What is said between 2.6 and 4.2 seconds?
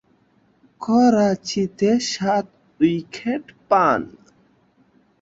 Wicket পান।